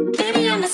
[0.00, 0.72] Baby, I'm than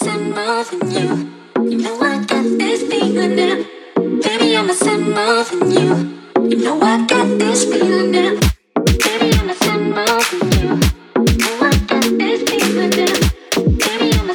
[0.93, 1.27] you.
[1.59, 3.65] Know I got this feeling now.
[3.97, 5.95] Baby, I'm than you.
[6.57, 8.39] Know I got this feeling now.
[8.85, 9.97] Baby, I'm than
[10.53, 10.79] you.
[11.39, 13.19] Know I got this feeling now.
[13.83, 14.29] Baby, I'm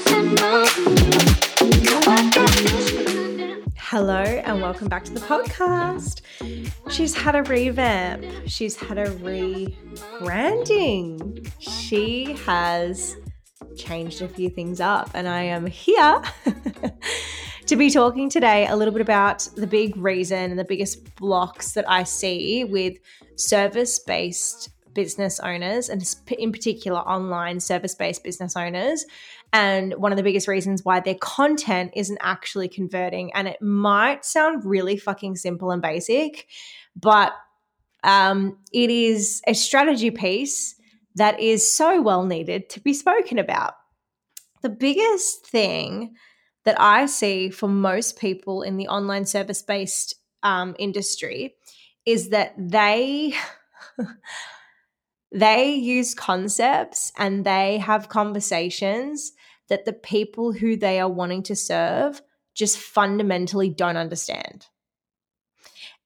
[3.45, 3.71] now.
[3.77, 6.19] Hello and welcome back to the podcast.
[6.89, 8.25] She's had a revamp.
[8.45, 9.69] She's had a rebranding.
[11.59, 13.15] She has
[13.91, 16.21] changed a few things up, and I am here
[17.65, 21.73] to be talking today a little bit about the big reason and the biggest blocks
[21.73, 22.97] that I see with
[23.35, 26.01] service based business owners, and
[26.39, 29.03] in particular, online service based business owners.
[29.51, 33.33] And one of the biggest reasons why their content isn't actually converting.
[33.33, 36.47] And it might sound really fucking simple and basic,
[36.95, 37.33] but
[38.05, 40.75] um, it is a strategy piece
[41.15, 43.73] that is so well needed to be spoken about.
[44.61, 46.15] The biggest thing
[46.65, 51.55] that I see for most people in the online service based um, industry
[52.05, 53.33] is that they.
[55.31, 59.31] they use concepts and they have conversations
[59.69, 62.21] that the people who they are wanting to serve
[62.53, 64.67] just fundamentally don't understand.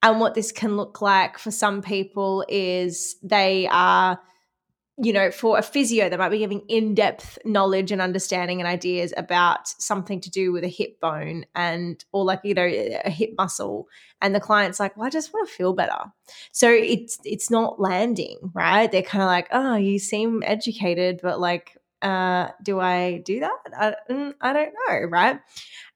[0.02, 4.20] And what this can look like for some people is they are,
[4.98, 8.68] you know, for a physio, they might be giving in depth knowledge and understanding and
[8.68, 13.10] ideas about something to do with a hip bone and, or like, you know, a
[13.10, 13.88] hip muscle.
[14.22, 15.98] And the client's like, well, I just want to feel better.
[16.52, 18.90] So it's, it's not landing, right?
[18.90, 23.56] They're kind of like, oh, you seem educated, but like, uh, do I do that?
[23.76, 25.40] I, mm, I don't know, right?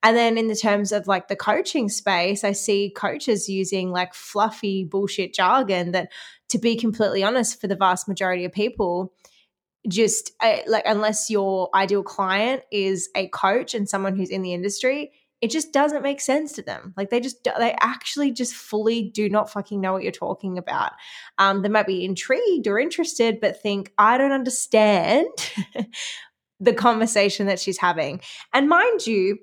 [0.03, 4.13] And then in the terms of like the coaching space, I see coaches using like
[4.13, 6.11] fluffy bullshit jargon that,
[6.51, 9.13] to be completely honest, for the vast majority of people,
[9.87, 14.53] just uh, like unless your ideal client is a coach and someone who's in the
[14.53, 16.93] industry, it just doesn't make sense to them.
[16.97, 20.91] Like they just they actually just fully do not fucking know what you're talking about.
[21.37, 25.29] Um, they might be intrigued or interested, but think I don't understand
[26.59, 28.21] the conversation that she's having.
[28.53, 29.39] And mind you,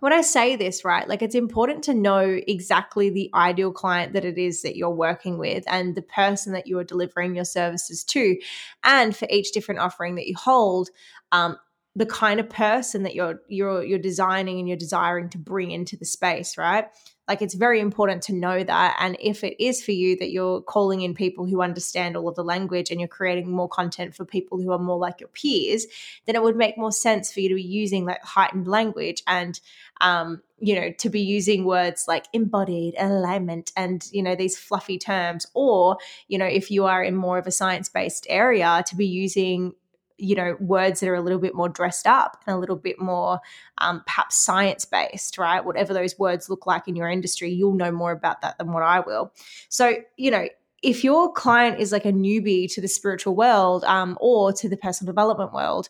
[0.00, 4.24] when I say this, right, like it's important to know exactly the ideal client that
[4.24, 8.04] it is that you're working with and the person that you are delivering your services
[8.04, 8.36] to.
[8.84, 10.90] And for each different offering that you hold,
[11.32, 11.56] um,
[11.94, 15.96] the kind of person that you're you're you're designing and you're desiring to bring into
[15.96, 16.88] the space right
[17.28, 20.60] like it's very important to know that and if it is for you that you're
[20.62, 24.24] calling in people who understand all of the language and you're creating more content for
[24.24, 25.86] people who are more like your peers
[26.26, 29.60] then it would make more sense for you to be using like heightened language and
[30.00, 34.98] um you know to be using words like embodied alignment and you know these fluffy
[34.98, 35.46] terms.
[35.54, 35.98] Or
[36.28, 39.74] you know if you are in more of a science based area to be using
[40.18, 42.98] you know words that are a little bit more dressed up and a little bit
[42.98, 43.40] more
[43.78, 45.64] um, perhaps science based right?
[45.64, 48.82] Whatever those words look like in your industry you'll know more about that than what
[48.82, 49.32] i will.
[49.68, 50.48] So you know
[50.82, 54.76] if your client is like a newbie to the spiritual world um, or to the
[54.76, 55.88] personal development world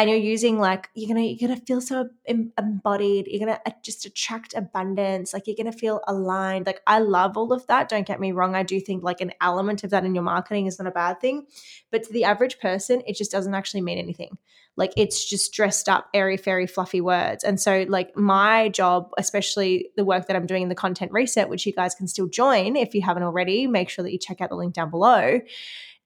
[0.00, 4.06] and you're using like you're gonna you're gonna feel so embodied you're gonna uh, just
[4.06, 8.18] attract abundance like you're gonna feel aligned like i love all of that don't get
[8.18, 10.88] me wrong i do think like an element of that in your marketing is not
[10.88, 11.46] a bad thing
[11.90, 14.38] but to the average person it just doesn't actually mean anything
[14.76, 19.90] like it's just dressed up airy fairy fluffy words and so like my job especially
[19.96, 22.74] the work that i'm doing in the content reset which you guys can still join
[22.74, 25.40] if you haven't already make sure that you check out the link down below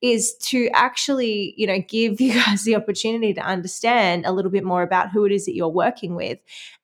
[0.03, 4.65] is to actually, you know, give you guys the opportunity to understand a little bit
[4.65, 6.39] more about who it is that you're working with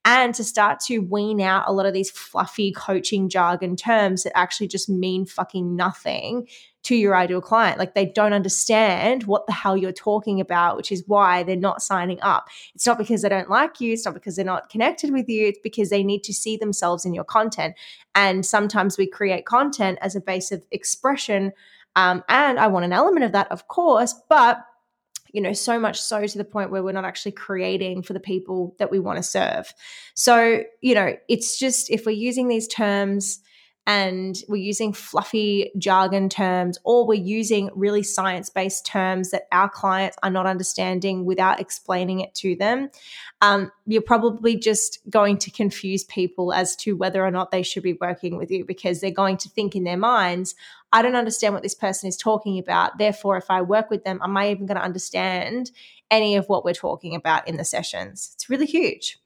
[0.05, 4.37] and to start to wean out a lot of these fluffy coaching jargon terms that
[4.37, 6.49] actually just mean fucking nothing
[6.83, 7.79] to your ideal client.
[7.79, 11.83] Like they don't understand what the hell you're talking about, which is why they're not
[11.83, 12.49] signing up.
[12.75, 15.49] It's not because they don't like you, it's not because they're not connected with you,
[15.49, 17.75] it's because they need to see themselves in your content.
[18.15, 21.53] And sometimes we create content as a base of expression
[21.97, 24.65] um, and I want an element of that, of course, but
[25.33, 28.21] you know, so much so to the point where we're not actually creating for the
[28.21, 29.73] people that we want to serve.
[30.15, 33.41] So, you know, it's just if we're using these terms
[33.91, 39.69] and we're using fluffy jargon terms or we're using really science based terms that our
[39.69, 42.89] clients are not understanding without explaining it to them,
[43.41, 47.83] um, you're probably just going to confuse people as to whether or not they should
[47.83, 50.55] be working with you because they're going to think in their minds,
[50.93, 52.97] I don't understand what this person is talking about.
[52.97, 55.73] Therefore, if I work with them, am I even going to understand
[56.13, 58.31] any of what we're talking about in the sessions?
[58.35, 59.19] It's really huge.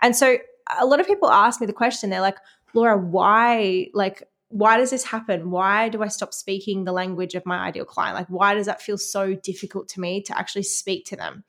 [0.00, 0.38] And so
[0.78, 2.38] a lot of people ask me the question, they're like,
[2.76, 5.50] Laura, why, like, why does this happen?
[5.50, 8.16] Why do I stop speaking the language of my ideal client?
[8.16, 11.44] Like, why does that feel so difficult to me to actually speak to them?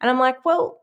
[0.00, 0.82] And I'm like, well,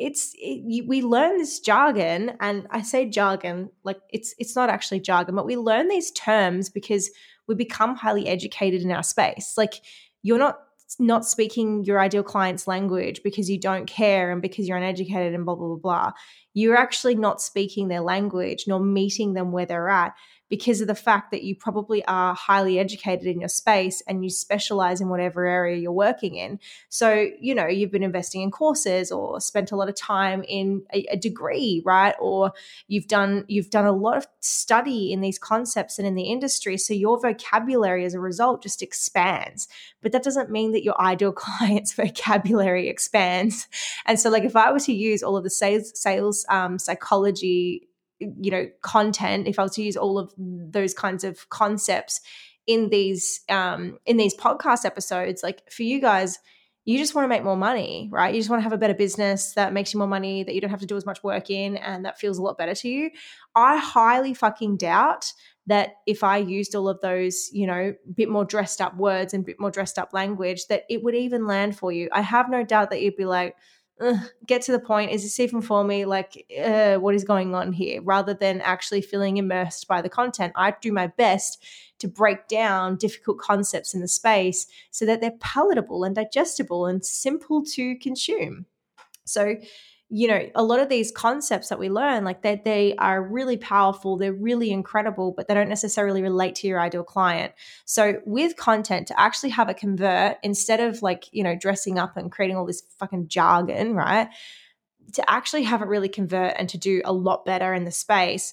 [0.00, 4.70] it's it, you, we learn this jargon and i say jargon like it's it's not
[4.70, 7.10] actually jargon but we learn these terms because
[7.46, 9.74] we become highly educated in our space like
[10.22, 10.58] you're not
[10.98, 15.44] not speaking your ideal client's language because you don't care and because you're uneducated and
[15.44, 16.12] blah blah blah blah.
[16.54, 20.14] You're actually not speaking their language nor meeting them where they're at
[20.50, 24.28] because of the fact that you probably are highly educated in your space and you
[24.28, 26.58] specialize in whatever area you're working in.
[26.88, 30.82] So, you know, you've been investing in courses or spent a lot of time in
[30.92, 32.16] a, a degree, right?
[32.20, 32.52] Or
[32.88, 36.76] you've done you've done a lot of study in these concepts and in the industry.
[36.76, 39.68] So your vocabulary as a result just expands.
[40.02, 43.68] But that doesn't mean that your ideal client's vocabulary expands.
[44.04, 47.86] And so like if I were to use all of the sales sales um, psychology
[48.20, 52.20] you know content if i was to use all of those kinds of concepts
[52.66, 56.38] in these um in these podcast episodes like for you guys
[56.84, 58.94] you just want to make more money right you just want to have a better
[58.94, 61.50] business that makes you more money that you don't have to do as much work
[61.50, 63.10] in and that feels a lot better to you
[63.54, 65.32] i highly fucking doubt
[65.70, 69.46] that if I used all of those, you know, bit more dressed up words and
[69.46, 72.08] bit more dressed up language, that it would even land for you.
[72.10, 73.54] I have no doubt that you'd be like,
[74.46, 75.10] get to the point.
[75.10, 76.04] Is this even for me?
[76.04, 78.02] Like, uh, what is going on here?
[78.02, 81.64] Rather than actually feeling immersed by the content, I do my best
[81.98, 87.04] to break down difficult concepts in the space so that they're palatable and digestible and
[87.04, 88.66] simple to consume.
[89.24, 89.56] So,
[90.10, 93.56] you know a lot of these concepts that we learn like they, they are really
[93.56, 97.52] powerful they're really incredible but they don't necessarily relate to your ideal client.
[97.84, 102.16] So with content to actually have it convert instead of like you know dressing up
[102.16, 104.28] and creating all this fucking jargon right
[105.14, 108.52] to actually have it really convert and to do a lot better in the space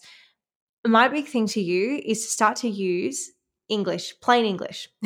[0.86, 3.32] my big thing to you is to start to use
[3.68, 4.90] english plain english.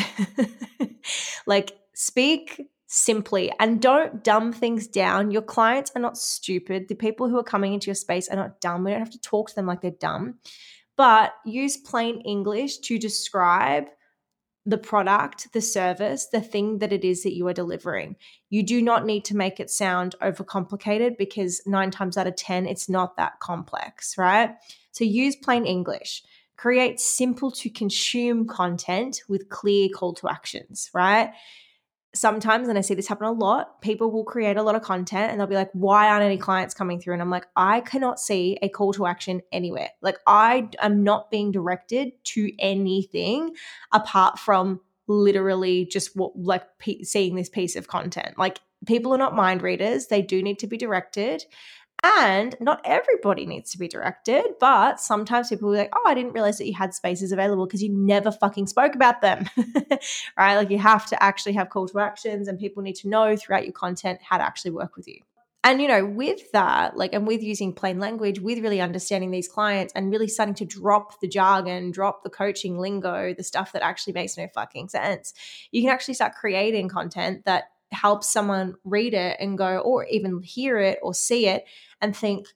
[1.46, 5.32] Like speak simply and don't dumb things down.
[5.32, 6.90] Your clients are not stupid.
[6.90, 8.84] The people who are coming into your space are not dumb.
[8.84, 10.40] We don't have to talk to them like they're dumb.
[10.98, 13.86] But use plain English to describe
[14.66, 18.18] the product, the service, the thing that it is that you are delivering.
[18.50, 22.68] You do not need to make it sound overcomplicated because nine times out of 10,
[22.68, 24.56] it's not that complex, right?
[24.92, 26.24] So use plain English.
[26.58, 31.32] Create simple to consume content with clear call to actions, right?
[32.14, 35.32] Sometimes, and I see this happen a lot, people will create a lot of content
[35.32, 37.14] and they'll be like, why aren't any clients coming through?
[37.14, 39.90] And I'm like, I cannot see a call to action anywhere.
[40.02, 43.56] Like, I am not being directed to anything
[43.92, 46.64] apart from literally just what, like,
[47.04, 48.38] seeing this piece of content.
[48.38, 51.46] Like, people are not mind readers, they do need to be directed.
[52.04, 56.16] And not everybody needs to be directed, but sometimes people will be like, oh, I
[56.16, 59.48] didn't realize that you had spaces available because you never fucking spoke about them.
[60.38, 60.56] right?
[60.56, 63.66] Like you have to actually have call to actions and people need to know throughout
[63.66, 65.20] your content how to actually work with you.
[65.64, 69.48] And you know, with that, like, and with using plain language, with really understanding these
[69.48, 73.84] clients and really starting to drop the jargon, drop the coaching lingo, the stuff that
[73.84, 75.36] actually makes no fucking sense,
[75.72, 80.42] you can actually start creating content that helps someone read it and go, or even
[80.42, 81.66] hear it or see it
[82.02, 82.48] and think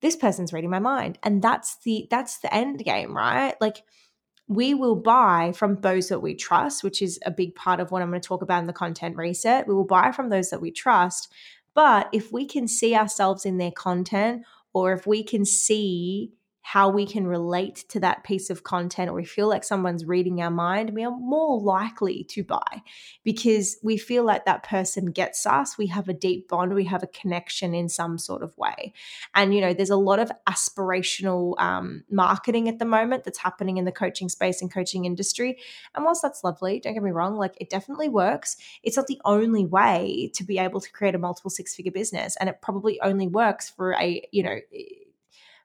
[0.00, 1.18] this person's reading my mind.
[1.22, 3.54] And that's the that's the end game right?
[3.60, 3.84] Like
[4.48, 8.02] we will buy from those that we trust which is a big part of what
[8.02, 9.66] i'm going to talk about in the content reset.
[9.66, 11.32] We will buy from those that we trust.
[11.74, 14.42] But if we can see ourselves in their content
[14.74, 19.14] or if we can see how we can relate to that piece of content or
[19.14, 22.82] we feel like someone's reading our mind, we are more likely to buy
[23.24, 25.76] because we feel like that person gets us.
[25.76, 28.92] We have a deep bond, we have a connection in some sort of way.
[29.34, 33.76] And, you know, there's a lot of aspirational um, marketing at the moment that's happening
[33.76, 35.58] in the coaching space and coaching industry.
[35.96, 39.20] And whilst that's lovely, don't get me wrong, like it definitely works, it's not the
[39.24, 42.36] only way to be able to create a multiple six figure business.
[42.36, 44.58] And it probably only works for a, you know,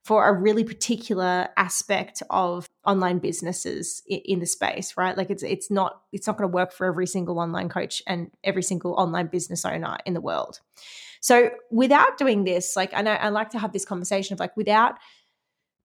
[0.08, 5.18] for a really particular aspect of online businesses in the space right?
[5.18, 8.32] Like it's it's not it's not going to work for every single online coach and
[8.44, 10.62] every single online business owner in the world.
[11.20, 14.56] So without doing this like i know i like to have this conversation of like
[14.56, 14.96] without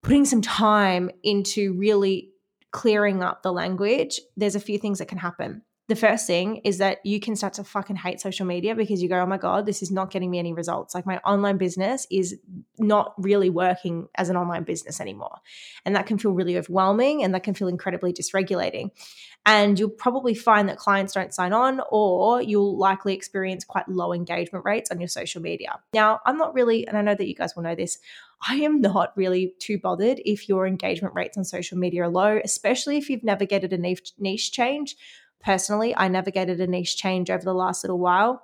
[0.03, 2.29] putting some time into really
[2.71, 6.77] clearing up the language there's a few things that can happen the first thing is
[6.77, 9.65] that you can start to fucking hate social media because you go, oh my God,
[9.65, 10.95] this is not getting me any results.
[10.95, 12.39] Like my online business is
[12.79, 15.39] not really working as an online business anymore.
[15.85, 18.91] And that can feel really overwhelming and that can feel incredibly dysregulating.
[19.45, 24.13] And you'll probably find that clients don't sign on, or you'll likely experience quite low
[24.13, 25.79] engagement rates on your social media.
[25.93, 27.97] Now, I'm not really, and I know that you guys will know this,
[28.47, 32.39] I am not really too bothered if your engagement rates on social media are low,
[32.43, 34.95] especially if you've navigated a niche, change
[35.41, 38.43] personally, I navigated a niche change over the last little while.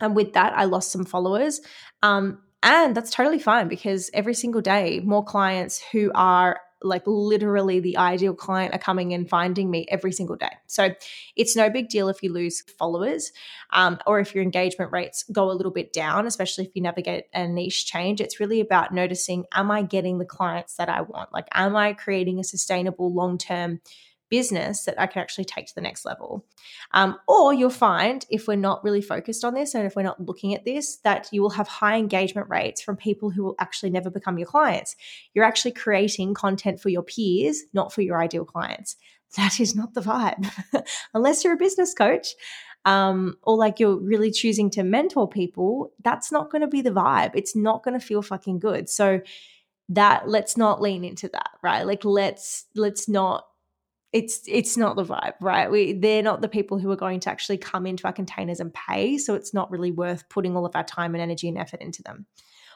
[0.00, 1.60] And with that, I lost some followers.
[2.02, 7.80] Um, and that's totally fine because every single day, more clients who are like literally
[7.80, 10.50] the ideal client are coming and finding me every single day.
[10.66, 10.94] So
[11.36, 13.32] it's no big deal if you lose followers
[13.72, 17.24] um, or if your engagement rates go a little bit down, especially if you navigate
[17.32, 18.20] a niche change.
[18.20, 21.32] It's really about noticing am I getting the clients that I want?
[21.32, 23.80] Like, am I creating a sustainable long term
[24.32, 26.46] business that I can actually take to the next level.
[26.92, 30.24] Um, or you'll find if we're not really focused on this and if we're not
[30.24, 33.90] looking at this, that you will have high engagement rates from people who will actually
[33.90, 34.96] never become your clients.
[35.34, 38.96] You're actually creating content for your peers, not for your ideal clients.
[39.38, 40.46] That is not the vibe,
[41.14, 42.34] unless you're a business coach.
[42.84, 46.90] Um, or like you're really choosing to mentor people, that's not going to be the
[46.90, 47.30] vibe.
[47.34, 48.90] It's not going to feel fucking good.
[48.90, 49.22] So
[49.88, 51.86] that let's not lean into that, right?
[51.86, 53.46] Like let's let's not
[54.12, 55.70] it's it's not the vibe, right?
[55.70, 58.72] We they're not the people who are going to actually come into our containers and
[58.72, 61.80] pay, so it's not really worth putting all of our time and energy and effort
[61.80, 62.26] into them.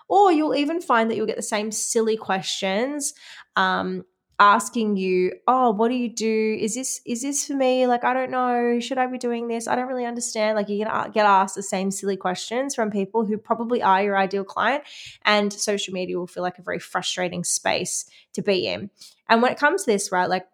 [0.08, 3.12] Or you'll even find that you'll get the same silly questions
[3.56, 4.04] um,
[4.38, 6.56] asking you, "Oh, what do you do?
[6.58, 7.86] Is this is this for me?
[7.86, 8.80] Like, I don't know.
[8.80, 9.68] Should I be doing this?
[9.68, 13.26] I don't really understand." Like, you're gonna get asked the same silly questions from people
[13.26, 14.84] who probably are your ideal client,
[15.26, 18.88] and social media will feel like a very frustrating space to be in.
[19.28, 20.46] And when it comes to this, right, like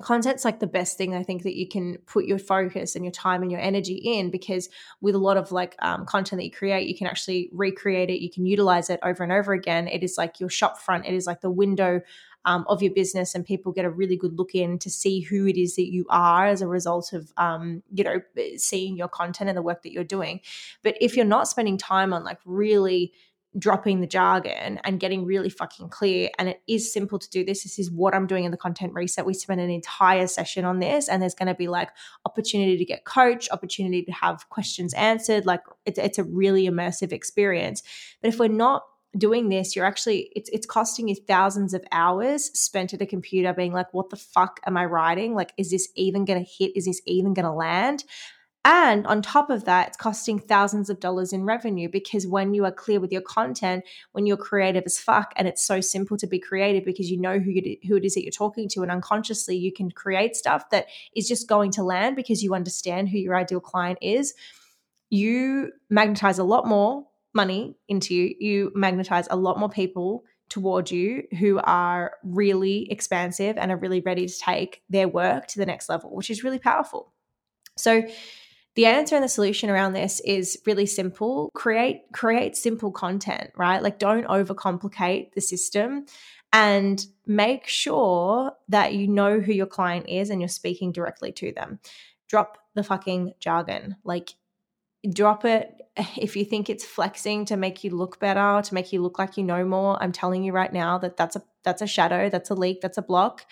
[0.00, 3.12] content's like the best thing i think that you can put your focus and your
[3.12, 4.68] time and your energy in because
[5.00, 8.22] with a lot of like um, content that you create you can actually recreate it
[8.22, 9.88] you can utilize it over and over again.
[9.88, 11.06] It is like your shop front.
[11.06, 12.00] It is like the window
[12.44, 15.46] um, of your business and people get a really good look in to see who
[15.46, 18.20] it is that you are as a result of um, you know
[18.56, 20.40] seeing your content and the work that you're doing.
[20.82, 23.12] But if you're not spending time on like really
[23.58, 26.30] dropping the jargon and getting really fucking clear.
[26.38, 27.62] And it is simple to do this.
[27.62, 29.26] This is what I'm doing in the content reset.
[29.26, 31.90] We spend an entire session on this, and there's going to be like
[32.24, 35.46] opportunity to get coached, opportunity to have questions answered.
[35.46, 37.82] Like it's, it's a really immersive experience.
[38.20, 38.84] But if we're not
[39.16, 43.52] doing this you're actually it's it's costing you thousands of hours spent at a computer
[43.52, 46.74] being like what the fuck am i writing like is this even going to hit
[46.74, 48.04] is this even going to land
[48.64, 52.64] and on top of that, it's costing thousands of dollars in revenue because when you
[52.64, 56.28] are clear with your content, when you're creative as fuck, and it's so simple to
[56.28, 58.90] be creative because you know who, you, who it is that you're talking to, and
[58.92, 63.18] unconsciously you can create stuff that is just going to land because you understand who
[63.18, 64.32] your ideal client is.
[65.10, 67.04] You magnetize a lot more
[67.34, 73.56] money into you, you magnetize a lot more people towards you who are really expansive
[73.56, 76.58] and are really ready to take their work to the next level, which is really
[76.58, 77.12] powerful.
[77.76, 78.06] So,
[78.74, 81.50] the answer and the solution around this is really simple.
[81.54, 83.82] Create create simple content right?
[83.82, 86.06] Like don't overcomplicate the system
[86.52, 91.52] and make sure that you know who your client is and you're speaking directly to
[91.52, 91.80] them.
[92.28, 93.96] Drop the fucking jargon.
[94.04, 94.34] Like
[95.10, 95.74] drop it.
[96.16, 99.36] If you think it's flexing to make you look better to make you look like
[99.36, 102.48] you know more i'm telling you right now that that's a that's a shadow that's
[102.48, 103.44] a leak that's a block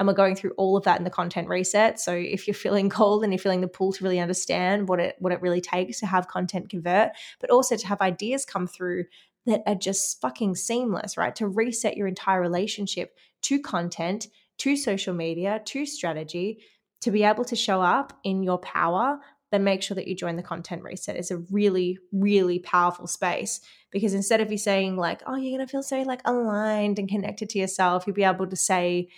[0.00, 2.00] and we're going through all of that in the content reset.
[2.00, 5.14] So if you're feeling cold and you're feeling the pull to really understand what it
[5.18, 9.04] what it really takes to have content convert, but also to have ideas come through
[9.44, 11.36] that are just fucking seamless, right?
[11.36, 14.28] To reset your entire relationship to content,
[14.58, 16.60] to social media, to strategy,
[17.02, 20.36] to be able to show up in your power, then make sure that you join
[20.36, 21.16] the content reset.
[21.16, 25.68] It's a really, really powerful space because instead of you saying like, oh, you're gonna
[25.68, 29.08] feel so like aligned and connected to yourself, you'll be able to say,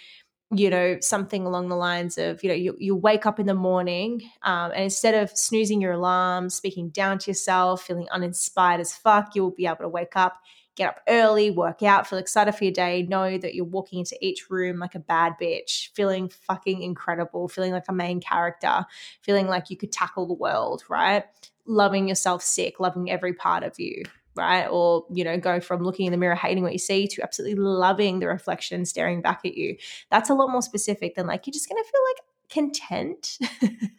[0.55, 3.55] you know, something along the lines of, you know, you, you wake up in the
[3.55, 8.95] morning um, and instead of snoozing your alarm, speaking down to yourself, feeling uninspired as
[8.95, 10.43] fuck, you'll be able to wake up,
[10.77, 14.17] get up early, work out, feel excited for your day, know that you're walking into
[14.21, 18.85] each room like a bad bitch, feeling fucking incredible, feeling like a main character,
[19.23, 21.25] feeling like you could tackle the world, right?
[21.65, 24.03] Loving yourself sick, loving every part of you
[24.35, 24.67] right?
[24.67, 27.63] Or, you know, go from looking in the mirror, hating what you see to absolutely
[27.63, 29.77] loving the reflection staring back at you.
[30.11, 32.17] That's a lot more specific than like, you're just going to feel like
[32.53, 33.39] content.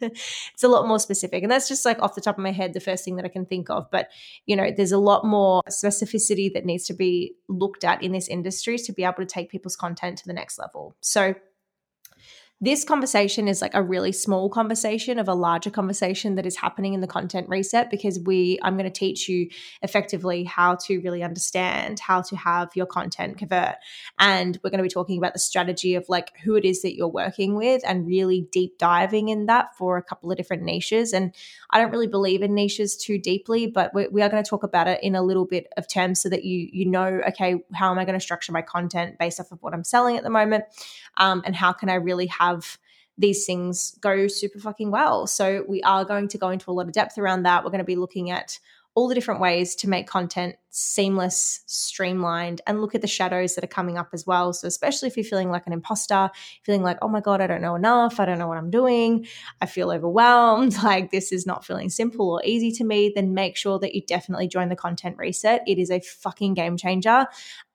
[0.00, 1.42] it's a lot more specific.
[1.42, 3.28] And that's just like off the top of my head, the first thing that I
[3.28, 3.90] can think of.
[3.90, 4.08] But,
[4.46, 8.28] you know, there's a lot more specificity that needs to be looked at in this
[8.28, 10.94] industry to be able to take people's content to the next level.
[11.00, 11.34] So,
[12.64, 16.94] this conversation is like a really small conversation of a larger conversation that is happening
[16.94, 19.50] in the content reset because we I'm going to teach you
[19.82, 23.74] effectively how to really understand how to have your content convert.
[24.18, 26.94] And we're going to be talking about the strategy of like who it is that
[26.96, 31.12] you're working with and really deep diving in that for a couple of different niches.
[31.12, 31.34] And
[31.68, 34.62] I don't really believe in niches too deeply, but we, we are going to talk
[34.62, 37.90] about it in a little bit of terms so that you you know okay how
[37.90, 40.30] am I going to structure my content based off of what I'm selling at the
[40.30, 40.64] moment,
[41.18, 42.78] um, and how can I really have have
[43.16, 45.26] these things go super fucking well.
[45.26, 47.64] So we are going to go into a lot of depth around that.
[47.64, 48.58] We're going to be looking at
[48.94, 53.62] all the different ways to make content seamless, streamlined, and look at the shadows that
[53.62, 54.52] are coming up as well.
[54.52, 56.30] So, especially if you're feeling like an imposter,
[56.64, 59.26] feeling like, oh my God, I don't know enough, I don't know what I'm doing,
[59.60, 63.56] I feel overwhelmed, like this is not feeling simple or easy to me, then make
[63.56, 65.62] sure that you definitely join the content reset.
[65.66, 67.26] It is a fucking game changer.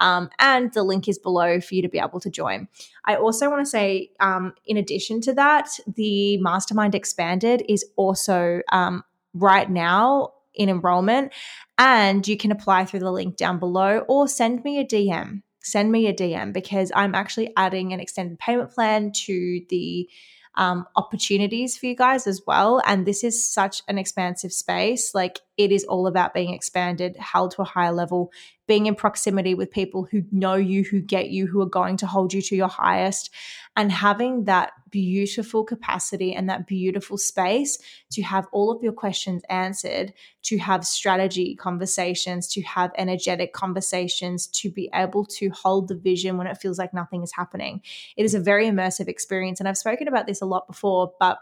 [0.02, 2.68] Um, and the link is below for you to be able to join.
[3.06, 8.62] I also want to say, um, in addition to that, the Mastermind Expanded is also
[8.72, 11.34] um, right now in enrollment.
[11.80, 15.42] And you can apply through the link down below or send me a DM.
[15.62, 20.08] Send me a DM because I'm actually adding an extended payment plan to the
[20.56, 22.82] um, opportunities for you guys as well.
[22.86, 25.16] And this is such an expansive space.
[25.16, 28.32] Like it is all about being expanded, held to a higher level,
[28.70, 32.06] being in proximity with people who know you, who get you, who are going to
[32.06, 33.32] hold you to your highest,
[33.76, 37.80] and having that beautiful capacity and that beautiful space
[38.12, 44.46] to have all of your questions answered, to have strategy conversations, to have energetic conversations,
[44.46, 47.82] to be able to hold the vision when it feels like nothing is happening.
[48.18, 49.60] It is a very immersive experience.
[49.60, 51.40] And I've spoken about this a lot before, but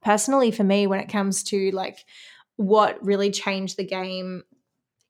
[0.00, 2.04] personally for me, when it comes to like,
[2.54, 4.44] what really changed the game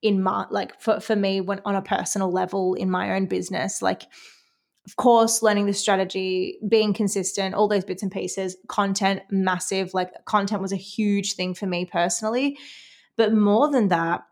[0.02, 3.80] in my like for, for me when on a personal level in my own business
[3.80, 4.02] like
[4.86, 10.12] of course learning the strategy being consistent all those bits and pieces content massive like
[10.26, 12.58] content was a huge thing for me personally
[13.16, 14.22] but more than that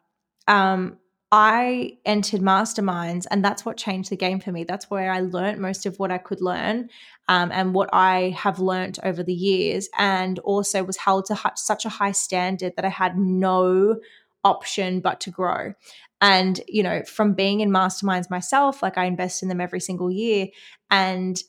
[0.49, 0.99] um
[1.37, 4.63] I entered masterminds, and that's what changed the game for me.
[4.63, 6.91] That's where I learned most of what I could learn
[7.27, 11.85] um, and what I have learned over the years, and also was held to such
[11.85, 13.97] a high standard that I had no
[14.45, 15.75] option but to grow.
[16.21, 20.11] And, you know, from being in masterminds myself, like I invest in them every single
[20.11, 20.49] year.
[20.91, 21.43] And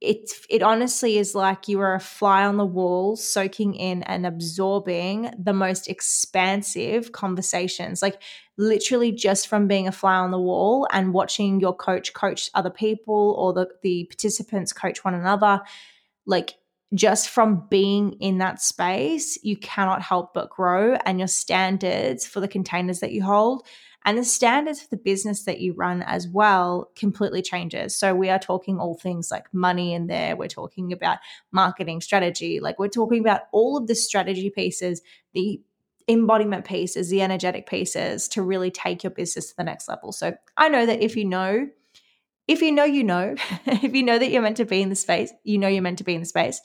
[0.00, 4.24] it's it honestly is like you are a fly on the wall soaking in and
[4.24, 8.22] absorbing the most expansive conversations like
[8.56, 12.70] literally just from being a fly on the wall and watching your coach coach other
[12.70, 15.60] people or the, the participants coach one another
[16.26, 16.54] like
[16.94, 22.40] just from being in that space, you cannot help but grow, and your standards for
[22.40, 23.66] the containers that you hold
[24.04, 27.94] and the standards for the business that you run as well completely changes.
[27.94, 30.36] So we are talking all things like money in there.
[30.36, 31.18] We're talking about
[31.52, 32.60] marketing strategy.
[32.60, 35.02] Like we're talking about all of the strategy pieces,
[35.34, 35.60] the
[36.08, 40.12] embodiment pieces, the energetic pieces to really take your business to the next level.
[40.12, 41.68] So I know that if you know
[42.48, 43.36] if you know, you know.
[43.66, 45.98] if you know that you're meant to be in the space, you know you're meant
[45.98, 46.60] to be in the space.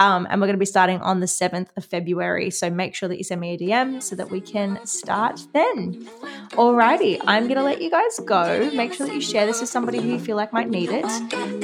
[0.00, 2.50] Um, and we're going to be starting on the 7th of February.
[2.50, 6.08] So make sure that you send me a DM so that we can start then.
[6.52, 8.70] Alrighty, I'm going to let you guys go.
[8.74, 11.04] Make sure that you share this with somebody who you feel like might need it.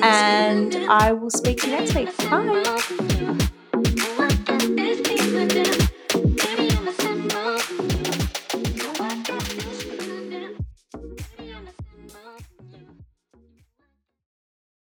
[0.03, 2.17] And I will speak to you next week.
[2.31, 3.47] Bye.